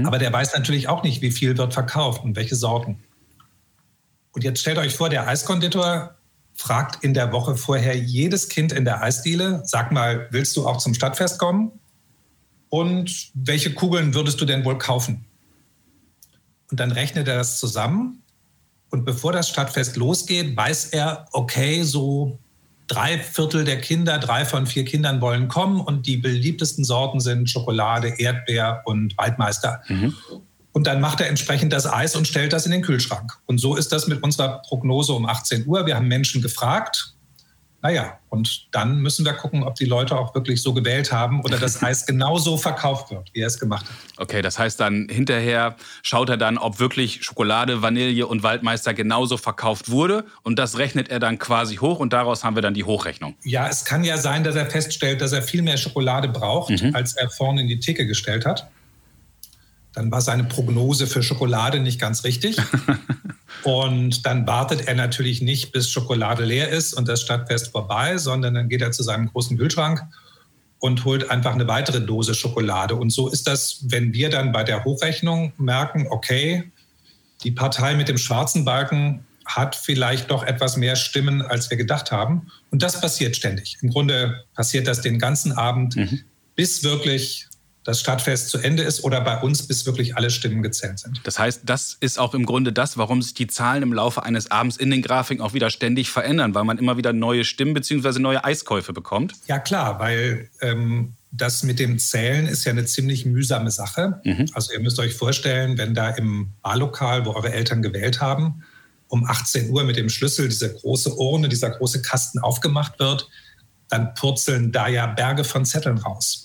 Aber 0.06 0.18
der 0.18 0.32
weiß 0.32 0.54
natürlich 0.54 0.88
auch 0.88 1.02
nicht, 1.02 1.20
wie 1.20 1.30
viel 1.30 1.58
wird 1.58 1.74
verkauft 1.74 2.24
und 2.24 2.36
welche 2.36 2.56
Sorten. 2.56 3.02
Und 4.34 4.44
jetzt 4.44 4.60
stellt 4.60 4.78
euch 4.78 4.94
vor, 4.94 5.08
der 5.08 5.26
Eiskonditor 5.26 6.14
fragt 6.54 7.02
in 7.02 7.14
der 7.14 7.32
Woche 7.32 7.56
vorher 7.56 7.96
jedes 7.96 8.48
Kind 8.48 8.72
in 8.72 8.84
der 8.84 9.02
Eisdiele, 9.02 9.62
sag 9.64 9.92
mal, 9.92 10.28
willst 10.30 10.56
du 10.56 10.66
auch 10.66 10.78
zum 10.78 10.94
Stadtfest 10.94 11.38
kommen? 11.38 11.72
Und 12.68 13.30
welche 13.34 13.72
Kugeln 13.72 14.14
würdest 14.14 14.40
du 14.40 14.44
denn 14.44 14.64
wohl 14.64 14.78
kaufen? 14.78 15.24
Und 16.70 16.80
dann 16.80 16.90
rechnet 16.90 17.28
er 17.28 17.36
das 17.36 17.60
zusammen. 17.60 18.22
Und 18.90 19.04
bevor 19.04 19.32
das 19.32 19.48
Stadtfest 19.48 19.96
losgeht, 19.96 20.56
weiß 20.56 20.86
er, 20.86 21.26
okay, 21.32 21.82
so 21.82 22.38
drei 22.86 23.18
Viertel 23.18 23.64
der 23.64 23.80
Kinder, 23.80 24.18
drei 24.18 24.44
von 24.44 24.66
vier 24.66 24.84
Kindern 24.84 25.20
wollen 25.20 25.48
kommen. 25.48 25.80
Und 25.80 26.06
die 26.06 26.16
beliebtesten 26.16 26.84
Sorten 26.84 27.20
sind 27.20 27.48
Schokolade, 27.48 28.14
Erdbeer 28.18 28.82
und 28.84 29.16
Waldmeister. 29.18 29.82
Und 30.74 30.88
dann 30.88 31.00
macht 31.00 31.20
er 31.20 31.28
entsprechend 31.28 31.72
das 31.72 31.90
Eis 31.90 32.16
und 32.16 32.26
stellt 32.26 32.52
das 32.52 32.66
in 32.66 32.72
den 32.72 32.82
Kühlschrank. 32.82 33.32
Und 33.46 33.58
so 33.58 33.76
ist 33.76 33.92
das 33.92 34.08
mit 34.08 34.22
unserer 34.24 34.60
Prognose 34.68 35.12
um 35.12 35.24
18 35.24 35.66
Uhr. 35.68 35.86
Wir 35.86 35.94
haben 35.94 36.08
Menschen 36.08 36.42
gefragt. 36.42 37.14
Naja, 37.80 38.18
und 38.28 38.66
dann 38.72 38.98
müssen 39.00 39.24
wir 39.24 39.34
gucken, 39.34 39.62
ob 39.62 39.76
die 39.76 39.84
Leute 39.84 40.16
auch 40.16 40.34
wirklich 40.34 40.62
so 40.62 40.72
gewählt 40.72 41.12
haben 41.12 41.42
oder 41.42 41.58
das 41.58 41.82
Eis 41.82 42.06
genauso 42.06 42.56
verkauft 42.56 43.10
wird, 43.10 43.28
wie 43.34 43.40
er 43.40 43.46
es 43.46 43.60
gemacht 43.60 43.84
hat. 43.84 43.94
Okay, 44.16 44.42
das 44.42 44.58
heißt 44.58 44.80
dann 44.80 45.06
hinterher 45.08 45.76
schaut 46.02 46.30
er 46.30 46.38
dann, 46.38 46.58
ob 46.58 46.80
wirklich 46.80 47.22
Schokolade, 47.22 47.82
Vanille 47.82 48.26
und 48.26 48.42
Waldmeister 48.42 48.94
genauso 48.94 49.36
verkauft 49.36 49.90
wurde 49.90 50.24
und 50.42 50.58
das 50.58 50.78
rechnet 50.78 51.08
er 51.08 51.20
dann 51.20 51.38
quasi 51.38 51.76
hoch 51.76 52.00
und 52.00 52.14
daraus 52.14 52.42
haben 52.42 52.56
wir 52.56 52.62
dann 52.62 52.74
die 52.74 52.84
Hochrechnung. 52.84 53.36
Ja, 53.44 53.68
es 53.68 53.84
kann 53.84 54.02
ja 54.02 54.16
sein, 54.16 54.42
dass 54.42 54.56
er 54.56 54.66
feststellt, 54.66 55.20
dass 55.20 55.32
er 55.32 55.42
viel 55.42 55.60
mehr 55.60 55.76
Schokolade 55.76 56.28
braucht, 56.28 56.72
als 56.94 57.14
er 57.16 57.28
vorne 57.28 57.60
in 57.60 57.68
die 57.68 57.78
Theke 57.78 58.06
gestellt 58.06 58.46
hat. 58.46 58.66
Dann 59.94 60.10
war 60.10 60.20
seine 60.20 60.44
Prognose 60.44 61.06
für 61.06 61.22
Schokolade 61.22 61.80
nicht 61.80 62.00
ganz 62.00 62.24
richtig. 62.24 62.56
und 63.62 64.26
dann 64.26 64.46
wartet 64.46 64.86
er 64.86 64.94
natürlich 64.94 65.40
nicht, 65.40 65.72
bis 65.72 65.90
Schokolade 65.90 66.44
leer 66.44 66.68
ist 66.68 66.94
und 66.94 67.08
das 67.08 67.22
Stadtfest 67.22 67.68
vorbei, 67.68 68.18
sondern 68.18 68.54
dann 68.54 68.68
geht 68.68 68.82
er 68.82 68.92
zu 68.92 69.02
seinem 69.02 69.30
großen 69.30 69.56
Kühlschrank 69.56 70.02
und 70.78 71.04
holt 71.04 71.30
einfach 71.30 71.54
eine 71.54 71.66
weitere 71.66 72.00
Dose 72.00 72.34
Schokolade. 72.34 72.94
Und 72.94 73.10
so 73.10 73.28
ist 73.28 73.46
das, 73.46 73.78
wenn 73.84 74.12
wir 74.12 74.28
dann 74.28 74.52
bei 74.52 74.64
der 74.64 74.84
Hochrechnung 74.84 75.52
merken, 75.56 76.06
okay, 76.10 76.70
die 77.42 77.52
Partei 77.52 77.94
mit 77.94 78.08
dem 78.08 78.18
schwarzen 78.18 78.64
Balken 78.64 79.24
hat 79.46 79.76
vielleicht 79.76 80.30
doch 80.30 80.42
etwas 80.42 80.76
mehr 80.76 80.96
Stimmen, 80.96 81.42
als 81.42 81.70
wir 81.70 81.76
gedacht 81.76 82.10
haben. 82.10 82.50
Und 82.70 82.82
das 82.82 83.00
passiert 83.00 83.36
ständig. 83.36 83.78
Im 83.82 83.90
Grunde 83.90 84.44
passiert 84.54 84.86
das 84.86 85.00
den 85.00 85.18
ganzen 85.18 85.52
Abend, 85.52 85.96
bis 86.54 86.82
wirklich 86.82 87.46
das 87.84 88.00
Stadtfest 88.00 88.48
zu 88.48 88.58
Ende 88.58 88.82
ist 88.82 89.04
oder 89.04 89.20
bei 89.20 89.40
uns, 89.40 89.66
bis 89.66 89.84
wirklich 89.84 90.16
alle 90.16 90.30
Stimmen 90.30 90.62
gezählt 90.62 90.98
sind. 90.98 91.20
Das 91.24 91.38
heißt, 91.38 91.62
das 91.64 91.96
ist 92.00 92.18
auch 92.18 92.34
im 92.34 92.46
Grunde 92.46 92.72
das, 92.72 92.96
warum 92.96 93.20
sich 93.20 93.34
die 93.34 93.46
Zahlen 93.46 93.82
im 93.82 93.92
Laufe 93.92 94.22
eines 94.22 94.50
Abends 94.50 94.76
in 94.78 94.90
den 94.90 95.02
Grafiken 95.02 95.44
auch 95.44 95.52
wieder 95.52 95.70
ständig 95.70 96.10
verändern, 96.10 96.54
weil 96.54 96.64
man 96.64 96.78
immer 96.78 96.96
wieder 96.96 97.12
neue 97.12 97.44
Stimmen 97.44 97.74
bzw. 97.74 98.18
neue 98.18 98.42
Eiskäufe 98.42 98.92
bekommt. 98.92 99.34
Ja 99.46 99.58
klar, 99.58 100.00
weil 100.00 100.48
ähm, 100.62 101.12
das 101.30 101.62
mit 101.62 101.78
dem 101.78 101.98
Zählen 101.98 102.46
ist 102.46 102.64
ja 102.64 102.72
eine 102.72 102.86
ziemlich 102.86 103.26
mühsame 103.26 103.70
Sache. 103.70 104.20
Mhm. 104.24 104.46
Also 104.54 104.72
ihr 104.72 104.80
müsst 104.80 104.98
euch 104.98 105.14
vorstellen, 105.14 105.76
wenn 105.76 105.94
da 105.94 106.10
im 106.10 106.52
Wahllokal, 106.62 107.26
wo 107.26 107.32
eure 107.32 107.52
Eltern 107.52 107.82
gewählt 107.82 108.20
haben, 108.20 108.62
um 109.08 109.26
18 109.26 109.70
Uhr 109.70 109.84
mit 109.84 109.96
dem 109.96 110.08
Schlüssel 110.08 110.48
diese 110.48 110.72
große 110.72 111.14
Urne, 111.14 111.48
dieser 111.48 111.70
große 111.70 112.02
Kasten 112.02 112.38
aufgemacht 112.38 112.98
wird, 112.98 113.28
dann 113.88 114.14
purzeln 114.14 114.72
da 114.72 114.88
ja 114.88 115.06
Berge 115.06 115.44
von 115.44 115.64
Zetteln 115.64 115.98
raus. 115.98 116.43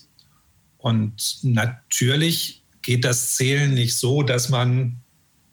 Und 0.80 1.40
natürlich 1.44 2.64
geht 2.82 3.06
das 3.06 3.36
Zählen 3.36 3.74
nicht 3.74 3.96
so, 3.96 4.24
dass 4.24 4.50
man 4.50 4.98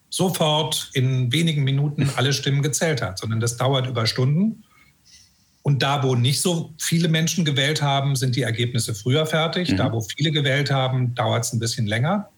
sofort 0.08 0.90
in 0.94 1.32
wenigen 1.32 1.64
Minuten 1.64 2.08
alle 2.16 2.32
Stimmen 2.32 2.62
gezählt 2.62 3.02
hat, 3.02 3.18
sondern 3.18 3.40
das 3.40 3.56
dauert 3.56 3.86
über 3.86 4.06
Stunden. 4.06 4.64
Und 5.62 5.82
da, 5.82 6.04
wo 6.04 6.14
nicht 6.14 6.40
so 6.40 6.72
viele 6.78 7.08
Menschen 7.08 7.44
gewählt 7.44 7.82
haben, 7.82 8.14
sind 8.14 8.36
die 8.36 8.42
Ergebnisse 8.42 8.94
früher 8.94 9.26
fertig. 9.26 9.72
Mhm. 9.72 9.76
Da, 9.76 9.92
wo 9.92 10.00
viele 10.00 10.30
gewählt 10.30 10.70
haben, 10.70 11.14
dauert 11.16 11.44
es 11.44 11.52
ein 11.52 11.58
bisschen 11.58 11.86
länger. 11.88 12.30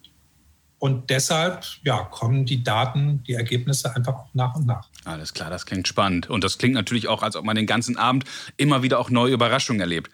Und 0.78 1.10
deshalb 1.10 1.66
ja, 1.82 2.04
kommen 2.04 2.46
die 2.46 2.62
Daten, 2.62 3.22
die 3.24 3.34
Ergebnisse 3.34 3.94
einfach 3.94 4.14
auch 4.14 4.28
nach 4.32 4.54
und 4.54 4.66
nach. 4.66 4.88
Alles 5.04 5.34
klar, 5.34 5.50
das 5.50 5.66
klingt 5.66 5.88
spannend. 5.88 6.30
Und 6.30 6.42
das 6.42 6.56
klingt 6.56 6.74
natürlich 6.74 7.08
auch, 7.08 7.22
als 7.22 7.36
ob 7.36 7.44
man 7.44 7.56
den 7.56 7.66
ganzen 7.66 7.96
Abend 7.96 8.24
immer 8.56 8.82
wieder 8.82 8.98
auch 8.98 9.10
neue 9.10 9.32
Überraschungen 9.32 9.80
erlebt. 9.80 10.10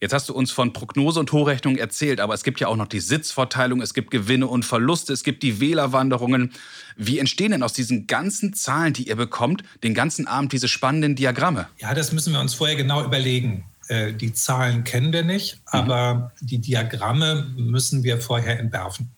Jetzt 0.00 0.12
hast 0.12 0.28
du 0.28 0.34
uns 0.34 0.50
von 0.50 0.72
Prognose 0.72 1.20
und 1.20 1.32
Hochrechnung 1.32 1.76
erzählt, 1.76 2.20
aber 2.20 2.34
es 2.34 2.44
gibt 2.44 2.60
ja 2.60 2.68
auch 2.68 2.76
noch 2.76 2.88
die 2.88 3.00
Sitzverteilung, 3.00 3.80
es 3.80 3.94
gibt 3.94 4.10
Gewinne 4.10 4.46
und 4.46 4.64
Verluste, 4.64 5.12
es 5.12 5.22
gibt 5.22 5.42
die 5.42 5.60
Wählerwanderungen. 5.60 6.52
Wie 6.96 7.18
entstehen 7.18 7.52
denn 7.52 7.62
aus 7.62 7.72
diesen 7.72 8.06
ganzen 8.06 8.54
Zahlen, 8.54 8.92
die 8.92 9.08
ihr 9.08 9.16
bekommt, 9.16 9.62
den 9.82 9.94
ganzen 9.94 10.26
Abend 10.26 10.52
diese 10.52 10.68
spannenden 10.68 11.14
Diagramme? 11.14 11.68
Ja, 11.78 11.94
das 11.94 12.12
müssen 12.12 12.32
wir 12.32 12.40
uns 12.40 12.54
vorher 12.54 12.76
genau 12.76 13.04
überlegen. 13.04 13.64
Äh, 13.88 14.12
die 14.12 14.32
Zahlen 14.32 14.84
kennen 14.84 15.12
wir 15.12 15.22
nicht, 15.22 15.56
mhm. 15.56 15.60
aber 15.78 16.32
die 16.40 16.58
Diagramme 16.58 17.46
müssen 17.56 18.02
wir 18.02 18.20
vorher 18.20 18.58
entwerfen. 18.58 19.10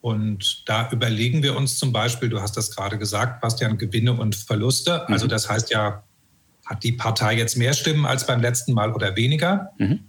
Und 0.00 0.64
da 0.66 0.90
überlegen 0.90 1.44
wir 1.44 1.56
uns 1.56 1.78
zum 1.78 1.92
Beispiel, 1.92 2.28
du 2.28 2.40
hast 2.40 2.56
das 2.56 2.74
gerade 2.74 2.98
gesagt, 2.98 3.40
Bastian, 3.40 3.78
Gewinne 3.78 4.12
und 4.12 4.34
Verluste. 4.34 5.08
Also 5.08 5.26
mhm. 5.26 5.30
das 5.30 5.48
heißt 5.48 5.70
ja, 5.70 6.02
hat 6.66 6.82
die 6.82 6.92
Partei 6.92 7.36
jetzt 7.36 7.56
mehr 7.56 7.72
Stimmen 7.72 8.06
als 8.06 8.26
beim 8.26 8.40
letzten 8.40 8.72
Mal 8.72 8.92
oder 8.92 9.16
weniger? 9.16 9.70
Mhm. 9.78 10.00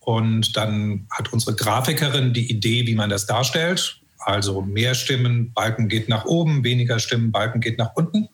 Und 0.00 0.56
dann 0.56 1.06
hat 1.10 1.32
unsere 1.32 1.56
Grafikerin 1.56 2.32
die 2.32 2.50
Idee, 2.50 2.86
wie 2.86 2.94
man 2.94 3.10
das 3.10 3.26
darstellt. 3.26 4.00
Also 4.18 4.62
mehr 4.62 4.94
Stimmen, 4.94 5.52
Balken 5.52 5.88
geht 5.88 6.08
nach 6.08 6.24
oben, 6.24 6.64
weniger 6.64 6.98
Stimmen, 6.98 7.32
Balken 7.32 7.60
geht 7.60 7.78
nach 7.78 7.94
unten. 7.94 8.28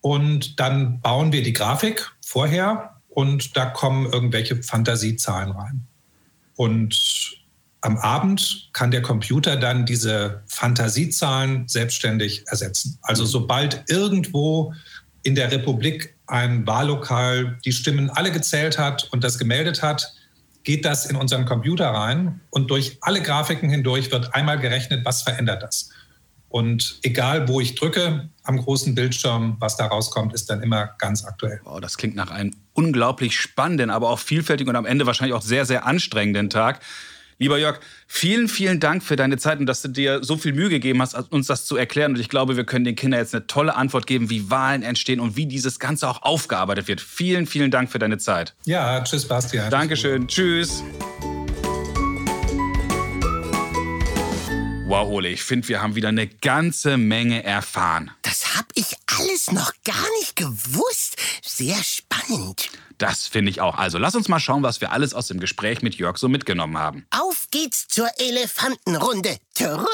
Und 0.00 0.60
dann 0.60 1.00
bauen 1.00 1.32
wir 1.32 1.42
die 1.42 1.52
Grafik 1.52 2.10
vorher 2.24 3.00
und 3.08 3.56
da 3.56 3.66
kommen 3.66 4.06
irgendwelche 4.06 4.62
Fantasiezahlen 4.62 5.50
rein. 5.50 5.86
Und 6.56 7.36
am 7.80 7.96
Abend 7.96 8.68
kann 8.72 8.90
der 8.90 9.02
Computer 9.02 9.56
dann 9.56 9.86
diese 9.86 10.42
Fantasiezahlen 10.46 11.66
selbstständig 11.66 12.44
ersetzen. 12.46 12.98
Also 13.02 13.24
sobald 13.24 13.84
irgendwo 13.88 14.74
in 15.22 15.34
der 15.34 15.50
Republik 15.50 16.14
ein 16.30 16.66
Wahllokal 16.66 17.58
die 17.64 17.72
Stimmen 17.72 18.10
alle 18.10 18.30
gezählt 18.30 18.78
hat 18.78 19.08
und 19.12 19.24
das 19.24 19.38
gemeldet 19.38 19.82
hat, 19.82 20.12
geht 20.62 20.84
das 20.84 21.06
in 21.06 21.16
unseren 21.16 21.46
Computer 21.46 21.88
rein 21.88 22.40
und 22.50 22.70
durch 22.70 22.98
alle 23.00 23.22
Grafiken 23.22 23.70
hindurch 23.70 24.12
wird 24.12 24.34
einmal 24.34 24.58
gerechnet, 24.58 25.04
was 25.04 25.22
verändert 25.22 25.62
das. 25.62 25.90
Und 26.48 26.98
egal, 27.02 27.46
wo 27.48 27.60
ich 27.60 27.76
drücke 27.76 28.28
am 28.42 28.58
großen 28.58 28.94
Bildschirm, 28.94 29.56
was 29.60 29.76
da 29.76 29.86
rauskommt, 29.86 30.34
ist 30.34 30.50
dann 30.50 30.62
immer 30.62 30.86
ganz 30.98 31.24
aktuell. 31.24 31.60
Oh, 31.64 31.78
das 31.78 31.96
klingt 31.96 32.16
nach 32.16 32.30
einem 32.30 32.54
unglaublich 32.72 33.38
spannenden, 33.38 33.90
aber 33.90 34.10
auch 34.10 34.18
vielfältigen 34.18 34.70
und 34.70 34.76
am 34.76 34.86
Ende 34.86 35.06
wahrscheinlich 35.06 35.34
auch 35.34 35.42
sehr, 35.42 35.64
sehr 35.64 35.86
anstrengenden 35.86 36.50
Tag. 36.50 36.80
Lieber 37.40 37.56
Jörg, 37.56 37.80
vielen, 38.06 38.48
vielen 38.48 38.80
Dank 38.80 39.02
für 39.02 39.16
deine 39.16 39.38
Zeit 39.38 39.60
und 39.60 39.66
dass 39.66 39.80
du 39.80 39.88
dir 39.88 40.22
so 40.22 40.36
viel 40.36 40.52
Mühe 40.52 40.68
gegeben 40.68 41.00
hast, 41.00 41.14
uns 41.32 41.46
das 41.46 41.64
zu 41.64 41.74
erklären. 41.74 42.12
Und 42.12 42.20
ich 42.20 42.28
glaube, 42.28 42.58
wir 42.58 42.64
können 42.64 42.84
den 42.84 42.96
Kindern 42.96 43.18
jetzt 43.18 43.34
eine 43.34 43.46
tolle 43.46 43.76
Antwort 43.76 44.06
geben, 44.06 44.28
wie 44.28 44.50
Wahlen 44.50 44.82
entstehen 44.82 45.20
und 45.20 45.36
wie 45.36 45.46
dieses 45.46 45.78
Ganze 45.78 46.06
auch 46.06 46.20
aufgearbeitet 46.20 46.86
wird. 46.86 47.00
Vielen, 47.00 47.46
vielen 47.46 47.70
Dank 47.70 47.90
für 47.90 47.98
deine 47.98 48.18
Zeit. 48.18 48.54
Ja, 48.66 49.02
tschüss, 49.02 49.26
Bastian. 49.26 49.70
Dankeschön. 49.70 50.28
Tschüss. 50.28 50.84
Wow, 54.86 55.08
Ole, 55.08 55.30
ich 55.30 55.42
finde, 55.42 55.66
wir 55.68 55.80
haben 55.80 55.94
wieder 55.94 56.08
eine 56.08 56.26
ganze 56.26 56.98
Menge 56.98 57.42
erfahren. 57.42 58.10
Das 58.20 58.54
hab 58.58 58.66
ich 58.74 58.96
alles 59.18 59.50
noch 59.50 59.72
gar 59.84 60.06
nicht 60.18 60.36
gewusst. 60.36 61.16
Sehr 61.42 61.78
spannend. 61.82 62.68
Das 63.00 63.26
finde 63.26 63.50
ich 63.50 63.62
auch. 63.62 63.78
Also 63.78 63.96
lass 63.96 64.14
uns 64.14 64.28
mal 64.28 64.38
schauen, 64.40 64.62
was 64.62 64.82
wir 64.82 64.92
alles 64.92 65.14
aus 65.14 65.26
dem 65.26 65.40
Gespräch 65.40 65.80
mit 65.80 65.94
Jörg 65.94 66.18
so 66.18 66.28
mitgenommen 66.28 66.76
haben. 66.76 67.06
Auf 67.10 67.46
geht's 67.50 67.88
zur 67.88 68.08
Elefantenrunde. 68.18 69.38
Törö! 69.54 69.86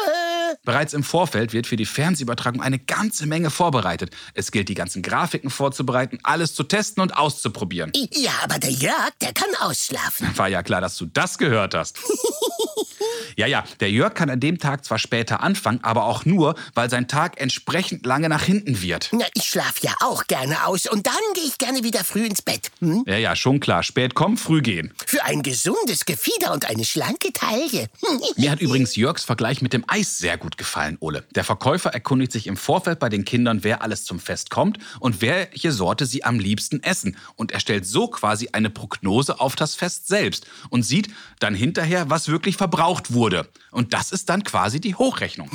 Bereits 0.64 0.92
im 0.92 1.04
Vorfeld 1.04 1.52
wird 1.52 1.68
für 1.68 1.76
die 1.76 1.86
Fernsehübertragung 1.86 2.60
eine 2.60 2.80
ganze 2.80 3.26
Menge 3.26 3.50
vorbereitet. 3.50 4.10
Es 4.34 4.50
gilt, 4.50 4.68
die 4.68 4.75
ganzen 4.75 5.02
Grafiken 5.02 5.50
vorzubereiten, 5.50 6.18
alles 6.25 6.56
zu 6.56 6.64
testen 6.64 7.00
und 7.00 7.16
auszuprobieren. 7.16 7.92
Ja, 8.12 8.32
aber 8.42 8.58
der 8.58 8.72
Jörg, 8.72 9.12
der 9.20 9.32
kann 9.32 9.50
ausschlafen. 9.60 10.36
War 10.36 10.48
ja 10.48 10.64
klar, 10.64 10.80
dass 10.80 10.96
du 10.96 11.06
das 11.06 11.38
gehört 11.38 11.75
hast. 11.75 11.98
Ja, 13.37 13.47
ja, 13.47 13.64
der 13.81 13.90
Jörg 13.90 14.14
kann 14.14 14.31
an 14.31 14.40
dem 14.40 14.59
Tag 14.59 14.87
zwar 14.87 14.99
später 14.99 15.43
anfangen, 15.43 15.81
aber 15.83 16.07
auch 16.07 16.25
nur, 16.25 16.55
weil 16.73 16.88
sein 16.88 17.07
Tag 17.07 17.38
entsprechend 17.38 18.07
lange 18.07 18.31
nach 18.31 18.43
hinten 18.43 18.81
wird. 18.81 19.11
Na, 19.12 19.26
ich 19.35 19.45
schlafe 19.45 19.81
ja 19.83 19.95
auch 20.00 20.26
gerne 20.26 20.66
aus 20.66 20.87
und 20.87 21.07
dann 21.07 21.14
gehe 21.35 21.45
ich 21.45 21.59
gerne 21.59 21.85
wieder 21.85 22.02
früh 22.02 22.25
ins 22.25 22.40
Bett. 22.40 22.71
Hm? 22.81 23.05
Ja, 23.07 23.19
ja, 23.19 23.37
schon 23.37 23.61
klar. 23.61 23.83
Spät 23.83 24.14
kommen, 24.14 24.38
früh 24.38 24.62
gehen. 24.62 24.95
Für 25.05 25.23
ein 25.25 25.43
gesundes 25.43 26.07
Gefieder 26.07 26.55
und 26.55 26.71
eine 26.71 26.87
schlanke 26.87 27.31
Taille. 27.35 27.90
Mir 28.37 28.50
hat 28.50 28.62
übrigens 28.62 28.97
Jörgs 28.97 29.25
Vergleich 29.25 29.61
mit 29.61 29.75
dem 29.75 29.85
Eis 29.87 30.16
sehr 30.16 30.38
gut 30.38 30.57
gefallen, 30.57 30.97
Ole. 31.00 31.23
Der 31.35 31.45
Verkäufer 31.45 31.90
erkundigt 31.93 32.33
sich 32.33 32.47
im 32.47 32.57
Vorfeld 32.57 33.00
bei 33.00 33.11
den 33.11 33.26
Kindern, 33.26 33.64
wer 33.64 33.83
alles 33.83 34.07
zum 34.07 34.19
Fest 34.19 34.49
kommt 34.49 34.78
und 34.99 35.21
welche 35.21 35.73
Sorte 35.73 36.07
sie 36.07 36.25
am 36.25 36.38
liebsten 36.38 36.83
essen. 36.83 37.19
Und 37.35 37.52
er 37.52 37.61
stellt 37.61 37.87
so 37.87 38.09
quasi 38.09 38.49
eine 38.52 38.71
Prognose 38.71 39.40
auf 39.40 39.57
das 39.57 39.75
Fest 39.75 40.09
selbst 40.09 40.47
und 40.71 40.85
sieht 40.85 41.11
dann 41.38 41.55
hinterher, 41.55 42.09
was 42.09 42.28
wirklich 42.28 42.57
verbraucht 42.57 43.12
wurde 43.12 43.25
wurde. 43.26 43.49
Und 43.73 43.92
das 43.92 44.12
ist 44.12 44.28
dann 44.28 44.45
quasi 44.45 44.80
die 44.80 44.95
Hochrechnung. 44.95 45.50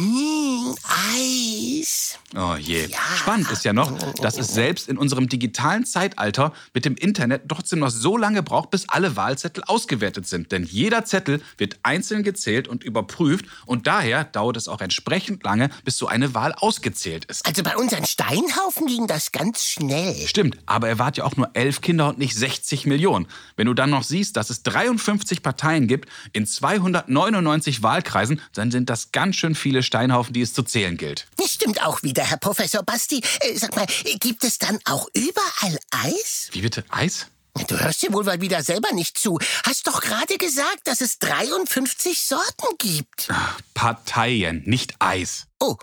Eis. 1.10 2.18
Oh 2.36 2.56
je. 2.56 2.86
Ja. 2.86 2.98
Spannend 3.18 3.52
ist 3.52 3.66
ja 3.66 3.74
noch, 3.74 3.92
dass 4.22 4.38
es 4.38 4.54
selbst 4.54 4.88
in 4.88 4.98
unserem 4.98 5.28
digitalen 5.28 5.86
Zeitalter 5.86 6.54
mit 6.74 6.86
dem 6.86 6.96
Internet 6.96 7.44
trotzdem 7.50 7.80
noch 7.80 7.90
so 7.90 8.18
lange 8.18 8.42
braucht, 8.42 8.72
bis 8.72 8.88
alle 8.88 9.16
Wahlzettel 9.16 9.64
ausgewertet 9.66 10.28
sind. 10.28 10.52
Denn 10.52 10.64
jeder 10.64 11.04
Zettel 11.04 11.42
wird 11.58 11.80
einzeln 11.84 12.24
gezählt 12.24 12.68
und 12.68 12.84
überprüft 12.84 13.46
und 13.66 13.88
daher 13.88 14.24
dauert 14.24 14.58
es 14.58 14.68
auch 14.68 14.80
entsprechend 14.80 15.44
lange, 15.44 15.70
bis 15.84 15.98
so 15.98 16.08
eine 16.08 16.34
Wahl 16.34 16.54
ausgezählt 16.54 17.26
ist. 17.26 17.46
Also 17.46 17.64
bei 17.64 17.76
unseren 17.76 18.06
Steinhaufen 18.06 18.88
ging 18.88 19.08
das 19.08 19.32
ganz 19.32 19.66
schnell. 19.66 20.16
Stimmt, 20.28 20.58
aber 20.66 20.88
er 20.88 21.00
wart 21.00 21.18
ja 21.18 21.26
auch 21.26 21.36
nur 21.36 21.50
elf 21.54 21.82
Kinder 21.82 22.10
und 22.10 22.18
nicht 22.18 22.36
60 22.36 22.86
Millionen. 22.86 23.28
Wenn 23.58 23.68
du 23.68 23.74
dann 23.74 23.90
noch 23.90 24.04
siehst, 24.04 24.38
dass 24.38 24.50
es 24.50 24.64
53 24.64 25.44
Parteien 25.44 25.88
gibt 25.88 26.08
in 26.32 26.46
299 26.46 27.84
Wahlkreisen, 27.84 28.40
dann 28.54 28.72
sind 28.72 28.90
das 28.90 29.12
ganz 29.12 29.36
schön 29.36 29.56
viele 29.56 29.84
Steinhaufen, 29.84 30.34
die 30.34 30.42
es 30.42 30.54
zu 30.54 30.64
zählen 30.64 30.91
gilt. 30.98 31.28
Stimmt 31.46 31.82
auch 31.84 32.04
wieder, 32.04 32.24
Herr 32.24 32.38
Professor 32.38 32.84
Basti. 32.84 33.22
Äh, 33.42 33.58
sag 33.58 33.76
mal, 33.76 33.86
gibt 34.20 34.44
es 34.44 34.58
dann 34.58 34.80
auch 34.86 35.08
überall 35.14 35.80
Eis? 35.92 36.50
Wie 36.52 36.62
bitte? 36.62 36.84
Eis? 36.90 37.28
Du 37.68 37.78
hörst 37.78 38.02
dir 38.02 38.14
wohl 38.14 38.24
mal 38.24 38.40
wieder 38.40 38.64
selber 38.64 38.92
nicht 38.94 39.18
zu. 39.18 39.38
Hast 39.66 39.86
doch 39.86 40.02
gerade 40.02 40.38
gesagt, 40.38 40.82
dass 40.86 41.02
es 41.02 41.20
53 41.20 42.20
Sorten 42.22 42.78
gibt. 42.78 43.28
Parteien, 43.74 44.64
nicht 44.66 44.96
Eis. 45.00 45.48
Oh, 45.60 45.76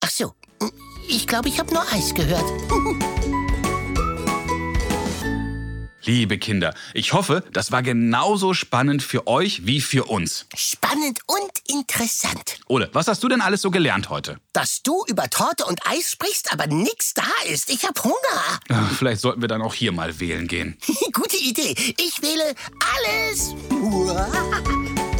ach 0.00 0.10
so. 0.10 0.34
Ich 1.08 1.26
glaube, 1.26 1.48
ich 1.48 1.58
habe 1.58 1.72
nur 1.72 1.90
Eis 1.92 2.14
gehört. 2.14 2.44
Liebe 6.04 6.36
Kinder, 6.36 6.74
ich 6.94 7.12
hoffe, 7.12 7.44
das 7.52 7.70
war 7.70 7.82
genauso 7.82 8.54
spannend 8.54 9.04
für 9.04 9.28
euch 9.28 9.66
wie 9.66 9.80
für 9.80 10.04
uns. 10.04 10.46
Spannend 10.56 11.20
und 11.26 11.52
interessant. 11.68 12.58
Ole, 12.66 12.90
was 12.92 13.06
hast 13.06 13.22
du 13.22 13.28
denn 13.28 13.40
alles 13.40 13.62
so 13.62 13.70
gelernt 13.70 14.10
heute? 14.10 14.38
Dass 14.52 14.82
du 14.82 15.04
über 15.06 15.30
Torte 15.30 15.64
und 15.64 15.86
Eis 15.86 16.10
sprichst, 16.10 16.52
aber 16.52 16.66
nichts 16.66 17.14
da 17.14 17.22
ist. 17.48 17.70
Ich 17.70 17.84
hab 17.84 18.02
Hunger. 18.02 18.16
Ach, 18.68 18.92
vielleicht 18.92 19.20
sollten 19.20 19.42
wir 19.42 19.48
dann 19.48 19.62
auch 19.62 19.74
hier 19.74 19.92
mal 19.92 20.18
wählen 20.18 20.48
gehen. 20.48 20.76
Gute 21.12 21.36
Idee. 21.36 21.74
Ich 21.98 22.20
wähle 22.20 22.54
alles. 22.80 23.54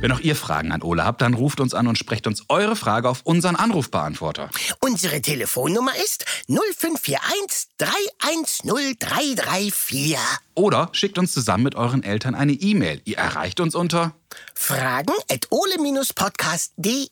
Wenn 0.00 0.12
auch 0.12 0.20
ihr 0.20 0.36
Fragen 0.36 0.70
an 0.70 0.82
Ole 0.82 1.04
habt, 1.04 1.20
dann 1.22 1.34
ruft 1.34 1.58
uns 1.60 1.74
an 1.74 1.88
und 1.88 1.98
sprecht 1.98 2.28
uns 2.28 2.44
eure 2.48 2.76
Frage 2.76 3.08
auf 3.08 3.22
unseren 3.24 3.56
Anrufbeantworter. 3.56 4.48
Unsere 4.80 5.20
Telefonnummer 5.20 5.90
ist 6.04 6.24
0541 6.46 7.68
310 7.78 8.96
334. 8.98 10.16
Oder 10.54 10.88
schickt 10.92 11.18
uns 11.18 11.32
zusammen 11.32 11.64
mit 11.64 11.74
euren 11.74 12.04
Eltern 12.04 12.36
eine 12.36 12.52
E-Mail. 12.52 13.00
Ihr 13.04 13.16
erreicht 13.18 13.58
uns 13.58 13.74
unter 13.74 14.14
fragen 14.54 15.14
at 15.30 15.48
ole-podcast.de. 15.50 17.08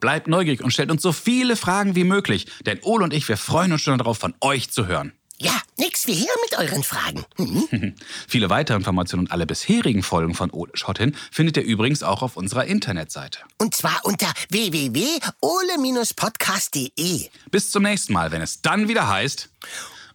Bleibt 0.00 0.28
neugierig 0.28 0.62
und 0.62 0.70
stellt 0.70 0.92
uns 0.92 1.02
so 1.02 1.12
viele 1.12 1.56
Fragen 1.56 1.96
wie 1.96 2.04
möglich, 2.04 2.46
denn 2.66 2.78
Ole 2.82 3.02
und 3.04 3.12
ich, 3.14 3.28
wir 3.28 3.36
freuen 3.36 3.72
uns 3.72 3.82
schon 3.82 3.98
darauf, 3.98 4.18
von 4.18 4.34
euch 4.40 4.70
zu 4.70 4.86
hören. 4.86 5.12
Ja, 5.40 5.52
nix 5.76 6.08
wie 6.08 6.14
her 6.14 6.34
mit 6.42 6.58
euren 6.58 6.82
Fragen. 6.82 7.24
Mhm. 7.36 7.94
Viele 8.28 8.50
weitere 8.50 8.76
Informationen 8.76 9.26
und 9.26 9.32
alle 9.32 9.46
bisherigen 9.46 10.02
Folgen 10.02 10.34
von 10.34 10.50
Ole 10.50 10.72
Schaut 10.74 10.98
hin 10.98 11.14
findet 11.30 11.56
ihr 11.56 11.62
übrigens 11.62 12.02
auch 12.02 12.22
auf 12.22 12.36
unserer 12.36 12.64
Internetseite. 12.64 13.38
Und 13.58 13.76
zwar 13.76 14.00
unter 14.04 14.26
www.ole-podcast.de. 14.50 17.28
Bis 17.50 17.70
zum 17.70 17.84
nächsten 17.84 18.12
Mal, 18.12 18.32
wenn 18.32 18.42
es 18.42 18.60
dann 18.62 18.88
wieder 18.88 19.06
heißt 19.08 19.48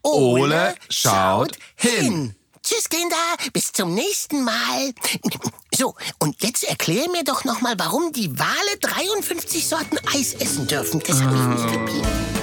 Ole 0.03 0.75
schaut 0.89 1.57
hin. 1.75 2.35
Tschüss, 2.61 2.87
Kinder. 2.89 3.15
Bis 3.51 3.71
zum 3.71 3.93
nächsten 3.93 4.43
Mal. 4.43 4.93
So, 5.75 5.95
und 6.19 6.43
jetzt 6.43 6.65
erklär 6.65 7.09
mir 7.09 7.23
doch 7.23 7.45
noch 7.45 7.61
mal, 7.61 7.73
warum 7.79 8.13
die 8.13 8.37
Wale 8.37 8.77
53 8.79 9.67
Sorten 9.67 9.97
Eis 10.13 10.35
essen 10.35 10.67
dürfen. 10.67 11.01
Das 11.07 11.19
habe 11.19 11.35
ich 11.35 11.41
nicht 11.47 11.67
kapiert. 11.73 12.42